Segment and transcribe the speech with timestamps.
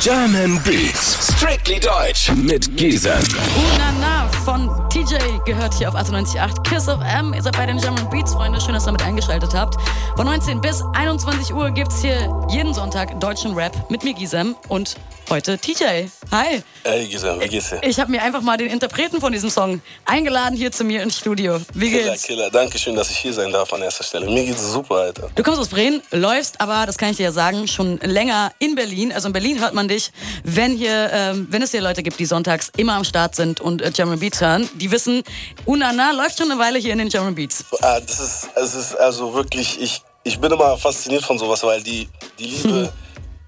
[0.00, 3.12] German Beats, strictly deutsch mit Giesen.
[3.56, 7.34] Unana von TJ gehört hier auf 98.8 Kiss of M.
[7.34, 8.60] Ihr seid bei den German Beats, Freunde.
[8.60, 9.76] Schön, dass ihr damit eingeschaltet habt.
[10.14, 14.94] Von 19 bis 21 Uhr gibt's hier jeden Sonntag deutschen Rap mit mir, Gisem, und
[15.30, 16.06] heute TJ.
[16.30, 16.62] Hi.
[16.84, 17.80] Hey Gisem, wie geht's dir?
[17.82, 21.18] Ich habe mir einfach mal den Interpreten von diesem Song eingeladen hier zu mir ins
[21.18, 21.58] Studio.
[21.74, 22.22] Wie Killer, geht's?
[22.22, 22.48] Killer.
[22.48, 24.26] Dankeschön, dass ich hier sein darf an erster Stelle.
[24.26, 25.28] Mir geht's super, Alter.
[25.34, 28.76] Du kommst aus Bremen, läufst aber, das kann ich dir ja sagen, schon länger in
[28.76, 29.12] Berlin.
[29.12, 30.12] Also in Berlin hört man dich,
[30.44, 33.82] wenn hier, ähm, wenn es hier Leute gibt, die sonntags immer am Start sind und
[33.82, 34.68] äh, German Beats hören.
[34.74, 35.22] Die wissen,
[35.64, 37.64] Unana läuft schon eine Weile hier in den German Beats.
[37.82, 41.82] Ah, das ist, es ist also wirklich, ich, ich bin immer fasziniert von sowas, weil
[41.82, 42.08] die,
[42.38, 42.92] die Liebe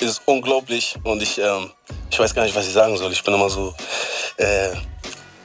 [0.00, 1.70] ist unglaublich und ich, ähm,
[2.10, 3.12] ich weiß gar nicht, was ich sagen soll.
[3.12, 3.74] Ich bin immer so
[4.36, 4.70] äh,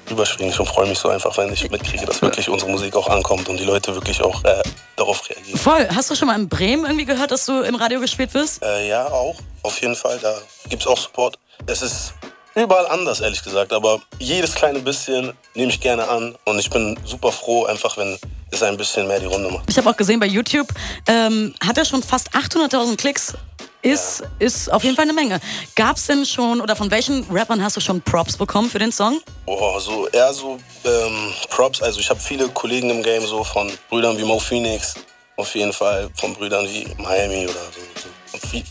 [0.10, 3.50] überschwänglich und freue mich so einfach, wenn ich mitkriege, dass wirklich unsere Musik auch ankommt
[3.50, 4.62] und die Leute wirklich auch äh,
[4.96, 5.60] darauf reagieren.
[5.60, 5.88] Voll.
[5.94, 8.64] Hast du schon mal in Bremen irgendwie gehört, dass du im Radio gespielt wirst?
[8.64, 10.20] Äh, ja, auch, auf jeden Fall.
[10.20, 10.36] Da
[10.70, 11.40] gibt's auch Support.
[11.66, 12.14] Es ist
[12.56, 16.98] überall anders, ehrlich gesagt, aber jedes kleine bisschen nehme ich gerne an und ich bin
[17.06, 18.18] super froh, einfach wenn
[18.52, 19.70] es ein bisschen mehr die Runde macht.
[19.70, 20.68] Ich habe auch gesehen bei YouTube,
[21.08, 23.34] ähm, hat er schon fast 800.000 Klicks.
[23.82, 25.42] Ist, ist auf jeden Fall eine Menge.
[25.76, 29.20] Gab's denn schon, oder von welchen Rappern hast du schon Props bekommen für den Song?
[29.46, 31.82] Oh, so eher so ähm, Props.
[31.82, 34.94] Also ich habe viele Kollegen im Game, so von Brüdern wie Mo Phoenix,
[35.36, 38.13] auf jeden Fall von Brüdern wie Miami oder so.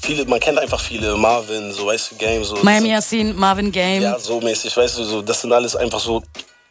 [0.00, 2.56] Viele, man kennt einfach viele, Marvin, so weißt du, Game, so.
[2.62, 4.02] Miami Yassin, Marvin Game.
[4.02, 6.22] Ja, so mäßig, weißt du, so, das sind alles einfach so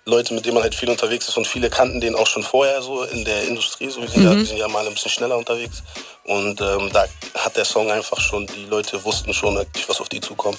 [0.06, 2.82] Leute, mit denen man halt viel unterwegs ist und viele kannten den auch schon vorher
[2.82, 5.38] so in der Industrie, so wir sind, ja, wir sind ja mal ein bisschen schneller
[5.38, 5.84] unterwegs
[6.24, 10.10] und ähm, da hat der Song einfach schon, die Leute wussten schon wirklich, was auf
[10.10, 10.58] die zukommt.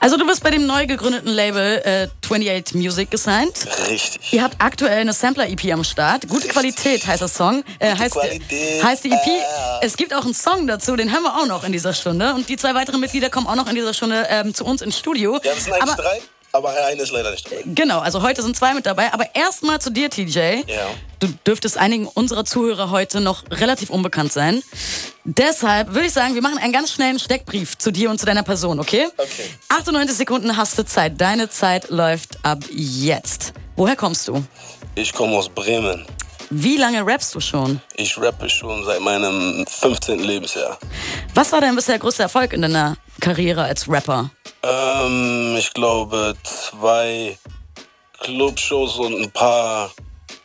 [0.00, 3.66] Also du bist bei dem neu gegründeten Label äh, 28 Music gesigned.
[3.88, 4.32] Richtig.
[4.32, 6.28] Ihr habt aktuell eine Sampler-EP am Start.
[6.28, 7.64] Gute Qualität heißt das Song.
[7.80, 9.26] Äh, heißt, Qualität, heißt die EP.
[9.26, 9.84] äh.
[9.84, 12.34] Es gibt auch einen Song dazu, den hören wir auch noch in dieser Stunde.
[12.34, 14.96] Und die zwei weiteren Mitglieder kommen auch noch in dieser Stunde ähm, zu uns ins
[14.96, 15.34] Studio.
[15.42, 16.20] Ja, das sind eigentlich Aber drei,
[16.52, 17.62] aber einer ist leider nicht dabei.
[17.66, 19.12] Genau, also heute sind zwei mit dabei.
[19.12, 20.64] Aber erstmal zu dir, TJ.
[20.66, 20.86] Ja.
[21.20, 24.62] Du dürftest einigen unserer Zuhörer heute noch relativ unbekannt sein.
[25.24, 28.42] Deshalb würde ich sagen, wir machen einen ganz schnellen Steckbrief zu dir und zu deiner
[28.42, 29.08] Person, okay?
[29.16, 29.50] Okay.
[29.68, 31.20] 98 Sekunden hast du Zeit.
[31.20, 33.52] Deine Zeit läuft ab jetzt.
[33.76, 34.42] Woher kommst du?
[34.94, 36.06] Ich komme aus Bremen.
[36.50, 37.80] Wie lange rappst du schon?
[37.96, 40.20] Ich rappe schon seit meinem 15.
[40.20, 40.78] Lebensjahr.
[41.34, 44.30] Was war dein bisher größter Erfolg in deiner Karriere als Rapper?
[44.62, 47.38] Ähm, ich glaube zwei
[48.20, 49.90] Clubshows und ein paar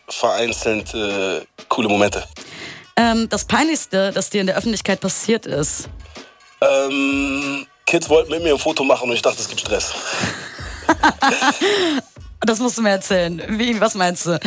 [0.10, 2.24] vereinzelte coole Momente.
[2.96, 5.90] Ähm, das Peinlichste, das dir in der Öffentlichkeit passiert ist.
[6.62, 9.94] Ähm, Kids wollten mit mir ein Foto machen und ich dachte, es gibt Stress.
[12.46, 13.42] Das musst du mir erzählen.
[13.48, 14.38] Wie, was meinst du?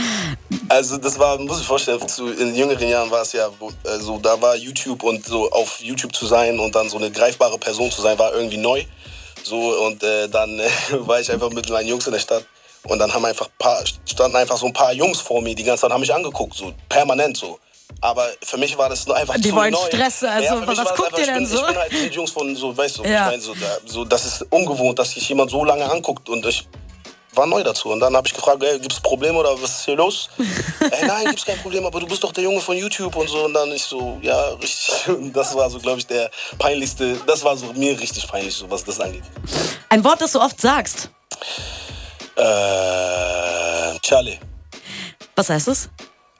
[0.76, 3.48] Also das war, muss ich vorstellen, zu, in jüngeren Jahren war es ja,
[3.84, 7.58] also da war YouTube und so auf YouTube zu sein und dann so eine greifbare
[7.58, 8.84] Person zu sein, war irgendwie neu.
[9.42, 9.56] So
[9.86, 12.44] und äh, dann äh, war ich einfach mit meinen Jungs in der Stadt
[12.88, 15.82] und dann haben einfach paar, standen einfach so ein paar Jungs vor mir, die ganze
[15.82, 17.58] Zeit haben mich angeguckt, so permanent so.
[18.02, 19.86] Aber für mich war das nur einfach Die zu wollen neu.
[19.86, 21.60] Stress, also mich was guckt ihr ich denn bin, so?
[21.60, 23.24] Ich bin halt mit Jungs von so, weißt du, Ja.
[23.24, 26.44] ich meine, so, da, so, das ist ungewohnt, dass sich jemand so lange anguckt und
[26.44, 26.68] ich
[27.36, 27.90] war neu dazu.
[27.90, 30.28] Und dann habe ich gefragt, ey, gibt's Probleme oder was ist hier los?
[30.38, 33.44] ey, nein, gibt's kein Problem, aber du bist doch der Junge von YouTube und so.
[33.44, 35.08] Und dann ich so, ja, richtig.
[35.08, 38.70] Und das war so, glaube ich, der peinlichste, das war so mir richtig peinlich, so
[38.70, 39.24] was das angeht.
[39.88, 41.10] Ein Wort, das du oft sagst.
[42.36, 44.38] Äh, Charlie,
[45.34, 45.88] Was heißt es?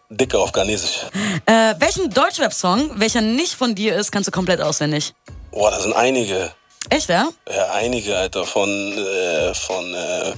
[0.09, 1.06] Dicke auf Ghanesisch.
[1.47, 5.15] Äh, welchen Deutschrap-Song, welcher nicht von dir ist, kannst du komplett auswendig?
[5.51, 6.53] Boah, da sind einige.
[6.91, 7.29] Echt, ja?
[7.49, 10.33] Ja, einige, Alter, von, äh, von, äh,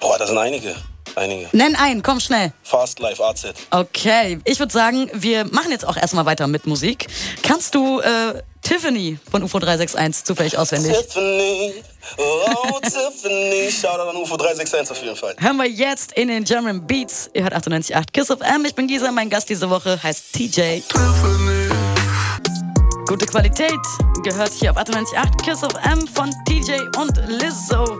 [0.00, 0.74] boah, da sind einige.
[1.16, 1.48] Einige.
[1.52, 2.52] Nenn einen, komm schnell.
[2.62, 3.46] Fast Life AZ.
[3.70, 7.06] Okay, ich würde sagen, wir machen jetzt auch erstmal weiter mit Musik.
[7.42, 10.96] Kannst du äh, Tiffany von UFO 361 zufällig auswendig?
[10.96, 11.74] Tiffany,
[12.16, 15.34] oh Tiffany, Shoutout an UFO 361 auf jeden Fall.
[15.38, 17.30] Hören wir jetzt in den German Beats.
[17.34, 18.64] Ihr hört 98.8 Kiss of M.
[18.64, 20.82] Ich bin Gisa, mein Gast diese Woche heißt TJ.
[23.06, 23.80] Gute Qualität
[24.22, 27.98] gehört hier auf 98.8 Kiss of M von TJ und Lizzo.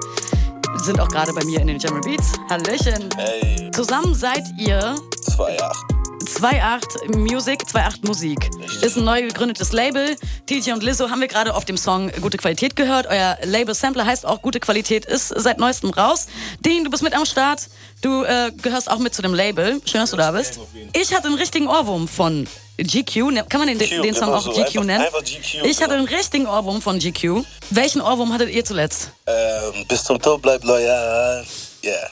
[0.76, 2.32] Sind auch gerade bei mir in den German Beats.
[2.48, 3.08] Hallöchen.
[3.16, 5.99] Hey, Zusammen seid ihr 2,8.
[6.36, 8.50] 2.8 Music, 2.8 Musik.
[8.82, 10.16] Ist ein neu gegründetes Label.
[10.46, 13.06] TJ und Lizzo haben wir gerade auf dem Song Gute Qualität gehört.
[13.08, 16.28] Euer Label Sampler heißt auch Gute Qualität, ist seit neuestem raus.
[16.60, 17.62] Dean, du bist mit am Start.
[18.00, 19.82] Du äh, gehörst auch mit zu dem Label.
[19.84, 20.58] Schön, dass du da bist.
[20.94, 22.46] Ich hatte einen richtigen Ohrwurm von
[22.78, 23.16] GQ.
[23.32, 24.52] Ne- Kann man den, GQ, den Song auch so.
[24.52, 25.04] GQ Einfach- nennen?
[25.04, 25.94] einfach GQ, ich hatte genau.
[25.94, 27.44] einen richtigen Ohrwurm von GQ.
[27.70, 29.10] Welchen Ohrwurm hattet ihr zuletzt?
[29.26, 31.44] Ähm, bis zum Tod bleib loyal.
[31.84, 32.10] Yeah.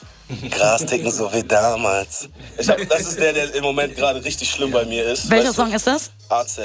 [0.51, 2.29] Gras ticken so wie damals.
[2.59, 5.31] Ich hab, das ist der, der im Moment gerade richtig schlimm bei mir ist.
[5.31, 5.63] Welcher weißt du?
[5.63, 6.11] Song ist das?
[6.29, 6.59] AZ.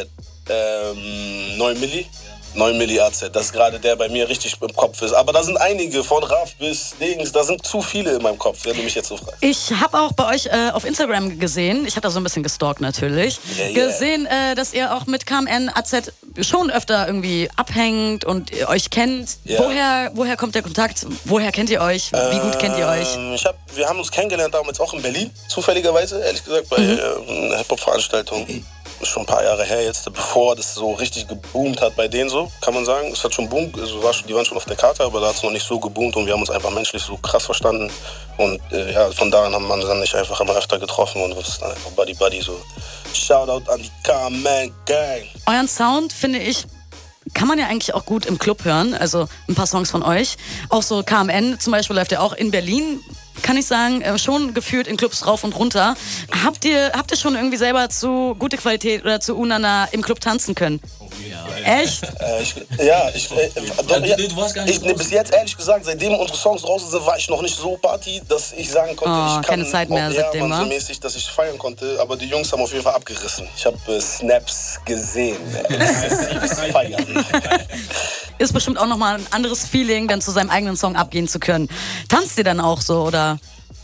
[0.50, 2.06] Ähm, 9 Milli.
[2.56, 5.14] 9 Milli AZ, das ist gerade der bei mir richtig im Kopf ist.
[5.14, 8.60] Aber da sind einige, von Raff bis Dings, da sind zu viele in meinem Kopf,
[8.66, 9.38] wenn du mich jetzt so fragst.
[9.42, 12.44] Ich habe auch bei euch äh, auf Instagram gesehen, ich hatte da so ein bisschen
[12.44, 13.88] gestalkt natürlich, Yeah, yeah.
[13.88, 16.12] gesehen, äh, dass ihr auch mit KMN AZ
[16.42, 19.38] schon öfter irgendwie abhängt und ihr euch kennt.
[19.46, 19.60] Ja.
[19.60, 21.06] Woher, woher kommt der Kontakt?
[21.26, 22.12] Woher kennt ihr euch?
[22.12, 23.16] Wie gut kennt ihr euch?
[23.16, 27.00] Ähm, hab, wir haben uns kennengelernt damals auch in Berlin, zufälligerweise, ehrlich gesagt, bei Mhm.
[27.00, 28.66] äh, einer Hip-Hop-Veranstaltung.
[29.06, 32.52] Schon ein paar Jahre her jetzt, bevor das so richtig geboomt hat bei denen so,
[32.62, 33.12] kann man sagen.
[33.12, 35.28] Es hat schon boomt, also war schon, die waren schon auf der Karte, aber da
[35.28, 37.92] hat es noch nicht so geboomt und wir haben uns einfach menschlich so krass verstanden.
[38.38, 41.38] Und äh, ja, von da an haben wir dann nicht einfach immer öfter getroffen und
[41.38, 42.60] ist dann einfach Buddy Buddy so.
[43.14, 45.24] Shoutout an die K-Man Gang.
[45.48, 46.66] Euren Sound finde ich
[47.34, 48.94] kann man ja eigentlich auch gut im Club hören.
[48.94, 50.36] Also ein paar Songs von euch.
[50.70, 53.00] Auch so KMN zum Beispiel läuft ja auch in Berlin.
[53.42, 55.96] Kann ich sagen, äh, schon geführt in Clubs rauf und runter.
[56.46, 60.20] Habt ihr, habt ihr schon irgendwie selber zu gute Qualität oder zu Unana im Club
[60.22, 60.80] tanzen können?
[61.66, 62.04] Echt?
[62.04, 63.50] Äh, ich, ja, ich, äh,
[63.88, 66.38] doch, du- ja, du warst gar nicht ich, nee, bis jetzt ehrlich gesagt, seitdem unsere
[66.38, 69.48] Songs draußen sind, war ich noch nicht so Party, dass ich sagen konnte, Oh, ich
[69.48, 70.60] kann keine Zeit mehr auch, seitdem, ja, wa?
[70.60, 71.98] so mäßig, dass ich feiern konnte.
[72.02, 73.48] Aber die Jungs haben auf jeden Fall abgerissen.
[73.56, 75.38] Ich habe äh, Snaps gesehen.
[75.70, 75.78] Äh,
[76.72, 77.26] feiern.
[78.40, 81.70] Ist bestimmt auch nochmal ein anderes Feeling, dann zu seinem eigenen Song abgehen zu können.
[82.10, 83.40] Tanzt ihr dann auch so oder?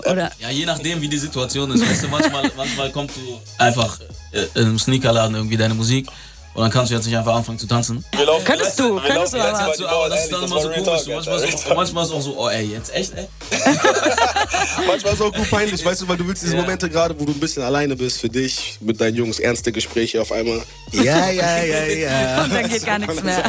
[0.06, 0.32] oder?
[0.40, 1.88] Ja, je nachdem, wie die Situation ist.
[1.88, 4.00] Weißt du, manchmal, manchmal kommt du einfach
[4.32, 6.08] äh, im Sneakerladen irgendwie deine Musik
[6.60, 8.04] und dann kannst du jetzt nicht einfach anfangen zu tanzen.
[8.18, 9.78] Wir laufen Könntest du, wir könntest laufen du aber.
[9.78, 10.86] Du, aber Bauern, das ist dann immer so komisch.
[11.08, 13.28] Manchmal ist, auch, manchmal ist auch so, oh ey, jetzt echt, ey?
[14.86, 17.24] Manchmal ist es auch gut peinlich, weißt du, weil du willst diese Momente gerade, wo
[17.24, 20.62] du ein bisschen alleine bist für dich, mit deinen Jungs, ernste Gespräche auf einmal.
[20.92, 22.44] Ja, ja, ja, ja.
[22.44, 23.42] Und dann geht gar nichts mehr.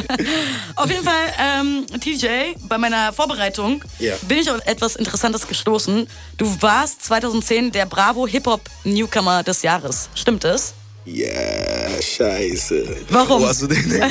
[0.77, 4.15] Auf jeden Fall, ähm, TJ, bei meiner Vorbereitung Ja.
[4.21, 6.07] bin ich auf etwas Interessantes gestoßen.
[6.37, 10.07] Du warst 2010 der Bravo Hip-Hop Newcomer des Jahres.
[10.15, 10.75] Stimmt es?
[11.05, 12.85] Ja, scheiße.
[13.09, 13.41] Warum?
[13.41, 14.01] Wo hast du den denn?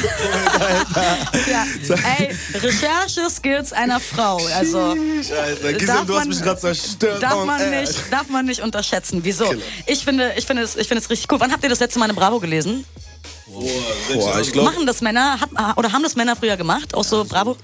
[1.48, 1.64] Ja.
[2.18, 4.38] Ey, Recherche-Skills einer Frau.
[4.56, 4.96] Also.
[5.22, 7.22] Scheiße, Gisem, Darf du hast man- mich gerade zerstört.
[7.22, 9.20] Darf man, nicht, darf man nicht unterschätzen.
[9.22, 9.44] Wieso?
[9.44, 9.62] Killer.
[9.86, 11.38] Ich finde, ich, finde es, ich finde es richtig cool.
[11.38, 12.84] Wann habt ihr das letzte Mal eine Bravo gelesen?
[13.46, 16.94] Boah, ich glaube, Machen das Männer, hat, oder haben das Männer früher gemacht?
[16.94, 17.56] Auch so Bravo?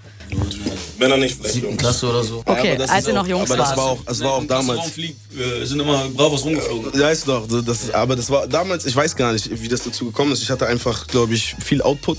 [0.98, 1.54] Männer nicht vielleicht.
[1.54, 2.42] Siebten Klasse oder so.
[2.44, 3.76] Okay, aber das als ist ihr noch Jungs aber das wart.
[3.78, 4.90] war auch, das war auch damals.
[4.90, 6.98] Fliegt, äh, sind immer Bravos rumgeflogen.
[7.00, 9.68] Ja, ist doch, so, das, ist- aber das war damals, ich weiß gar nicht, wie
[9.68, 10.42] das dazu gekommen ist.
[10.42, 12.18] Ich hatte einfach, glaube ich, viel Output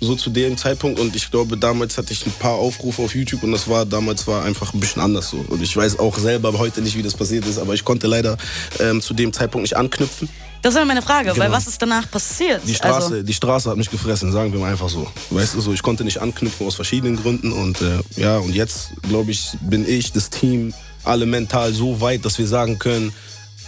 [0.00, 3.42] so zu dem Zeitpunkt und ich glaube, damals hatte ich ein paar Aufrufe auf YouTube
[3.42, 5.44] und das war damals war einfach ein bisschen anders so.
[5.48, 8.36] Und ich weiß auch selber heute nicht, wie das passiert ist, aber ich konnte leider
[8.80, 10.28] ähm, zu dem Zeitpunkt nicht anknüpfen.
[10.62, 11.52] Das war meine Frage, weil Genau.
[11.52, 12.60] was ist danach passiert?
[12.66, 15.06] Die Straße, Also, die Straße hat mich gefressen, sagen wir mal einfach so.
[15.30, 18.90] Weißt du, so ich konnte nicht anknüpfen aus verschiedenen Gründen und äh, ja, und jetzt
[19.08, 23.12] glaube ich, bin ich, das Team, alle mental so weit, dass wir sagen können,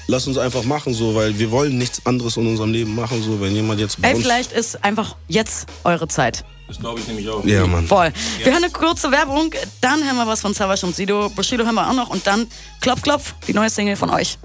[0.08, 3.40] lass uns einfach machen so, weil wir wollen nichts anderes in unserem Leben machen so,
[3.40, 6.44] wenn jemand jetzt ey, vielleicht ist einfach jetzt eure Zeit.
[6.68, 7.44] Das glaube ich nämlich auch.
[7.44, 7.86] ja, Mann.
[7.86, 8.12] Voll.
[8.36, 11.30] Wir hören eine kurze Werbung, dann hören wir was von Savage und Sido.
[11.30, 12.46] Bushido hören wir auch noch und dann
[12.82, 14.38] Klopf, Klopf, die neue Single von euch.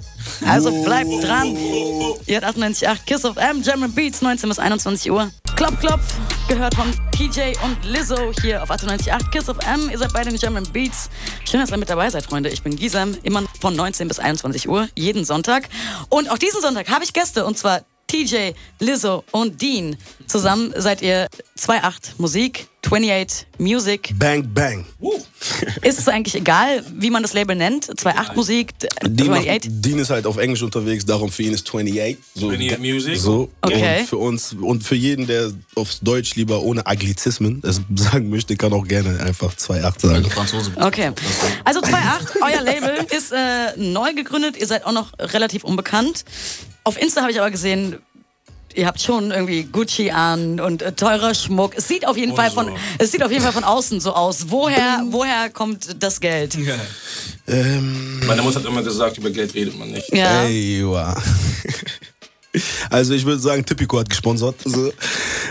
[0.48, 1.56] Also bleibt dran.
[2.26, 5.30] Ihr habt 98.8 Kiss of M, German Beats, 19 bis 21 Uhr.
[5.58, 6.02] Klopf, Klopf,
[6.48, 9.90] gehört von TJ und Lizzo hier auf 98.8 Kiss of M.
[9.92, 11.10] Ihr seid beide in German Beats.
[11.50, 12.50] Schön, dass ihr mit dabei seid, Freunde.
[12.50, 15.68] Ich bin Gisem, immer von 19 bis 21 Uhr, jeden Sonntag.
[16.10, 17.82] Und auch diesen Sonntag habe ich Gäste und zwar
[18.14, 19.98] TJ, Lizzo und Dean.
[20.28, 21.28] Zusammen seid ihr
[21.58, 24.14] 2.8 Musik, 28 Music.
[24.18, 24.86] Bang Bang.
[25.82, 27.86] Ist es eigentlich egal, wie man das Label nennt?
[27.86, 28.74] 2.8 Musik,
[29.04, 29.72] Dean, macht, 28?
[29.82, 32.18] Dean ist halt auf Englisch unterwegs, darum für ihn ist 28.
[32.36, 33.18] So, 28 Music.
[33.18, 33.50] So.
[33.62, 34.00] Okay.
[34.00, 38.56] Und für uns und für jeden, der aufs Deutsch lieber ohne Anglizismen es sagen möchte,
[38.58, 40.30] kann auch gerne einfach 28 sagen.
[40.30, 40.72] Franzose.
[40.76, 41.12] Okay.
[41.64, 41.96] Also 2.8,
[42.42, 46.26] euer Label ist äh, neu gegründet, ihr seid auch noch relativ unbekannt.
[46.84, 48.00] Auf Insta habe ich aber gesehen,
[48.76, 51.74] ihr habt schon irgendwie Gucci an und äh, teurer Schmuck.
[51.76, 54.46] Es sieht auf jeden Fall von es sieht auf jeden Fall von außen so aus.
[54.50, 56.58] Woher woher kommt das Geld?
[57.48, 60.14] Ähm, Meine Mutter hat immer gesagt, über Geld redet man nicht.
[60.14, 60.44] Ja.
[60.44, 60.84] Ey.
[62.90, 64.56] Also ich würde sagen, Tipico hat gesponsert.
[64.64, 64.94] So.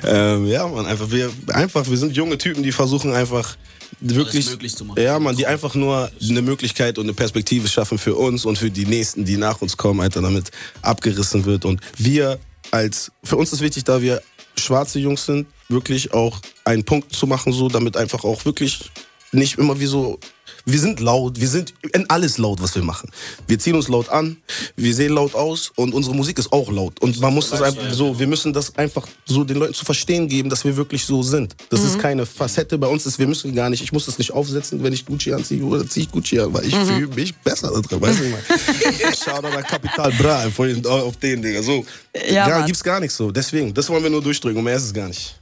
[0.04, 3.56] Ähm, ja, man, einfach wir, einfach wir sind junge Typen, die versuchen einfach
[4.00, 5.02] wirklich, möglich zu machen.
[5.02, 8.70] ja, man, die einfach nur eine Möglichkeit und eine Perspektive schaffen für uns und für
[8.70, 10.50] die nächsten, die nach uns kommen, Alter, damit
[10.80, 11.64] abgerissen wird.
[11.64, 12.38] Und wir
[12.70, 14.22] als, für uns ist wichtig, da wir
[14.58, 18.90] schwarze Jungs sind, wirklich auch einen Punkt zu machen, so, damit einfach auch wirklich
[19.32, 20.18] nicht immer wie so
[20.64, 23.10] wir sind laut, wir sind in alles laut, was wir machen.
[23.46, 24.36] Wir ziehen uns laut an,
[24.76, 27.00] wir sehen laut aus und unsere Musik ist auch laut.
[27.00, 30.28] Und man muss das einfach so, wir müssen das einfach so den Leuten zu verstehen
[30.28, 31.54] geben, dass wir wirklich so sind.
[31.70, 34.32] Das ist keine Facette bei uns, ist, wir müssen gar nicht, ich muss das nicht
[34.32, 37.70] aufsetzen, wenn ich Gucci anziehe oder ziehe ich Gucci an, weil ich fühle mich besser
[37.72, 38.42] da drin, weißt du, mal.
[39.24, 41.84] Schau an Kapital Bra auf den, Digga, so.
[42.30, 43.30] Ja, gar, gibt's gar nichts so.
[43.30, 45.34] Deswegen, das wollen wir nur durchdrücken und mehr ist es gar nicht.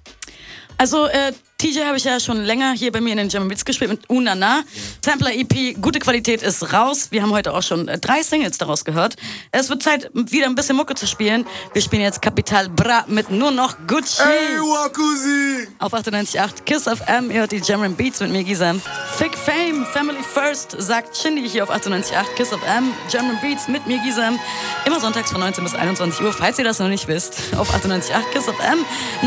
[0.79, 3.67] Also äh, TJ habe ich ja schon länger hier bei mir in den German Beats
[3.67, 4.63] gespielt mit Unana.
[5.05, 7.09] Sampler EP, gute Qualität ist raus.
[7.11, 9.17] Wir haben heute auch schon äh, drei Singles daraus gehört.
[9.53, 11.45] Es wird Zeit, wieder ein bisschen Mucke zu spielen.
[11.75, 14.23] Wir spielen jetzt Capital Bra mit nur noch Gucci.
[14.23, 15.69] Ey, Wakuzi!
[15.81, 18.81] Auf 98.8 Kiss of M, ihr hört die German Beats mit mir, Gisam.
[19.19, 22.91] Fick Fame, Family First, sagt Shindy hier auf 98.8 Kiss of M.
[23.11, 24.41] German Beats mit mir, Gisam.
[24.87, 27.35] Immer sonntags von 19 bis 21 Uhr, falls ihr das noch nicht wisst.
[27.59, 28.79] Auf 98.8 Kiss of M.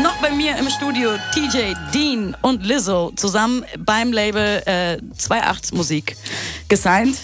[0.02, 6.16] Noch bei mir im Studio TJ, Dean und Lizzo zusammen beim Label äh, 2.8 Musik
[6.68, 7.16] gesigned.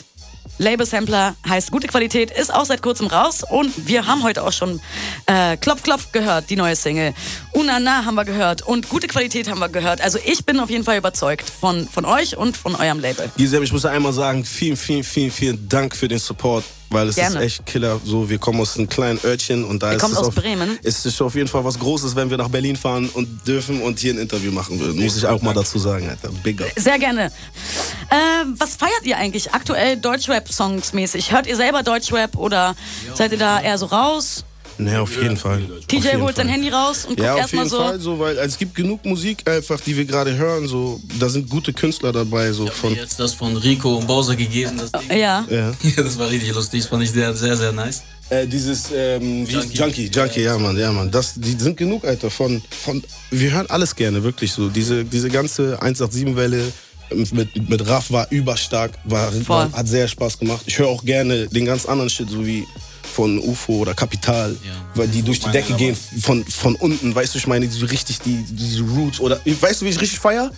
[0.61, 4.53] Label Sampler heißt gute Qualität, ist auch seit kurzem raus und wir haben heute auch
[4.53, 4.79] schon
[5.25, 7.15] äh, Klopf Klopf gehört, die neue Single.
[7.53, 10.03] Unana haben wir gehört und gute Qualität haben wir gehört.
[10.03, 13.31] Also ich bin auf jeden Fall überzeugt von, von euch und von eurem Label.
[13.39, 16.65] Giselle, ich muss einmal sagen, vielen, vielen, vielen, vielen Dank für den Support.
[16.93, 17.37] Weil es Gerne.
[17.37, 18.01] ist echt Killer.
[18.05, 20.35] So, wir kommen aus einem kleinen Örtchen und da Wir ist kommen es aus auf,
[20.35, 20.77] Bremen.
[20.83, 24.01] ist es auf jeden Fall was Großes, wenn wir nach Berlin fahren und dürfen und
[24.01, 25.01] hier ein Interview machen würden.
[25.01, 26.31] Muss ich auch mal dazu sagen, Alter.
[26.43, 26.69] Big up.
[26.77, 27.27] Sehr gerne.
[27.27, 31.31] Äh, was feiert ihr eigentlich aktuell Deutschrap-Songs mäßig?
[31.31, 32.75] Hört ihr selber Deutschrap oder
[33.15, 34.45] seid ihr da eher so raus?
[34.85, 35.63] Ne, auf jeden Fall.
[35.89, 36.49] TJ jeden holt sein.
[36.49, 37.83] Handy raus und guckt Ja, auf erstmal jeden so.
[37.83, 40.67] Fall so, weil also es gibt genug Musik einfach, die wir gerade hören.
[40.67, 42.53] So, da sind gute Künstler dabei.
[42.53, 44.79] So Mir von, jetzt das von Rico und Bowser gegeben.
[44.79, 45.19] Das, Ding.
[45.19, 45.45] Ja.
[45.51, 45.73] ja.
[45.97, 46.81] Ja, das war richtig lustig.
[46.83, 48.03] Das fand ich sehr, sehr, sehr nice.
[48.31, 49.77] Äh, dieses ähm, Junkie.
[49.77, 51.11] Junkie, Junkie, Junkie, ja Mann, ja Mann.
[51.11, 52.31] Das, die sind genug, Alter.
[52.31, 54.69] Von, von, wir hören alles gerne, wirklich so.
[54.69, 56.73] Diese, diese ganze 187-Welle
[57.33, 60.63] mit, mit Raff war überstark, war, war, hat sehr Spaß gemacht.
[60.67, 62.67] Ich höre auch gerne den ganz anderen Shit, so wie
[63.11, 64.73] von UFO oder Kapital, Ja.
[64.95, 68.21] weil die durch die Decke gehen von, von unten, weißt du, ich meine, so richtig
[68.21, 70.51] die, diese Roots oder, weißt du, wie ich richtig feier?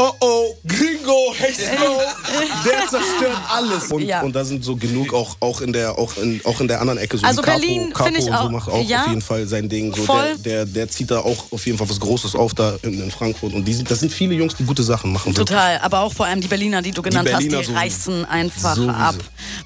[0.00, 1.64] Oh oh, Gringo, Hesto,
[2.64, 3.90] der zerstört alles.
[3.90, 4.22] Und, Ja.
[4.22, 7.00] und da sind so genug auch, auch, in, der, auch, in, auch in der anderen
[7.00, 7.18] Ecke.
[7.18, 9.02] So Also Capo, Berlin finde ich und so auch- macht auch ja.
[9.02, 9.92] auf jeden Fall sein Ding.
[9.92, 10.36] So Voll.
[10.38, 13.10] der, der, der zieht da auch auf jeden Fall was Großes auf da in, in
[13.10, 13.52] Frankfurt.
[13.54, 15.26] Und die sind, das sind viele Jungs, die gute Sachen machen.
[15.36, 15.48] wirklich.
[15.48, 17.80] Total, aber auch vor allem die Berliner, die du genannt Berliner hast, die sowieso.
[17.80, 18.92] reißen einfach Sowieso.
[18.92, 19.16] ab.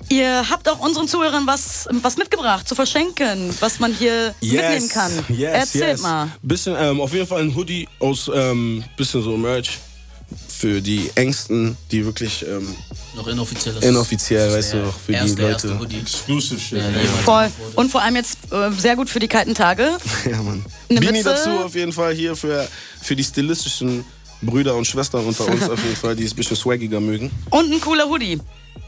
[0.08, 5.12] Ihr habt auch unseren Zuhörern was, was mitgebracht zu verschenken, was man hier mitnehmen kann.
[5.28, 6.00] Yes, Erzählt yes.
[6.00, 6.28] mal.
[6.42, 9.78] Bisschen, ähm, auf jeden Fall ein Hoodie aus ähm, bisschen so Merch
[10.48, 12.74] für die Ängsten, die wirklich ähm,
[13.14, 13.74] Noch inoffiziell.
[13.74, 15.52] das inoffiziell, ist weißt du, auch für die erste, Leute.
[15.52, 15.98] Erste Hoodie.
[15.98, 16.78] Exclusive shit.
[16.78, 17.08] Ja, jemand.
[17.24, 17.50] Voll.
[17.76, 19.96] Und vor allem jetzt äh, sehr gut für die kalten Tage.
[20.30, 20.64] Ja, Mann.
[20.88, 21.24] Eine Bini Mütze.
[21.24, 22.68] dazu auf jeden Fall hier für,
[23.02, 24.04] für die stilistischen
[24.42, 27.30] Brüder und Schwestern unter uns auf jeden Fall, die es ein bisschen swaggiger mögen.
[27.50, 28.40] Und ein cooler Hoodie.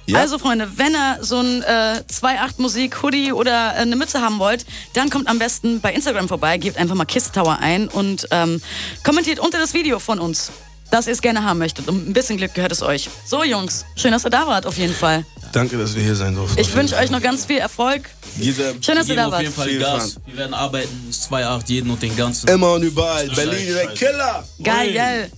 [0.06, 0.18] Ja.
[0.20, 4.38] Also Freunde, wenn ihr so ein äh, 2.8 Musik Hoodie oder äh, eine Mütze haben
[4.38, 8.28] wollt, dann kommt am besten bei Instagram vorbei, gebt einfach mal Kiss Tower ein und
[8.30, 8.60] ähm,
[9.02, 10.52] kommentiert unter das Video von uns,
[10.94, 11.88] dass ihr es gerne haben möchtet.
[11.88, 13.10] Und ein bisschen Glück gehört es euch.
[13.26, 15.24] So Jungs, schön, dass ihr da wart auf jeden Fall.
[15.52, 16.58] Danke, dass wir hier sein durften.
[16.58, 18.08] Ich wünsche euch noch ganz viel Erfolg.
[18.36, 19.68] Diese Schön, dass ihr Wir da geben auf wart.
[19.68, 20.16] jeden Fall Gas.
[20.26, 21.06] Wir werden arbeiten.
[21.10, 22.48] Es ist 2,8 jeden und den ganzen.
[22.48, 23.28] immer und überall.
[23.28, 24.44] Berlin, der Killer.
[24.62, 25.30] Geil, geil.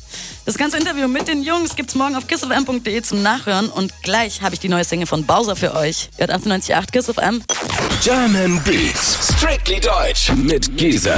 [0.44, 4.54] Das ganze Interview mit den Jungs gibt's morgen auf kissofm.de zum Nachhören und gleich habe
[4.54, 6.08] ich die neue Single von Bowser für euch.
[6.18, 7.42] Ihr hört 98.8 Kiss of M.
[8.02, 9.34] German Beats.
[9.36, 11.12] Strictly Deutsch mit Giesen.